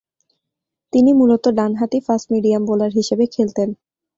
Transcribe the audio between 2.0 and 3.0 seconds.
fast medium bowler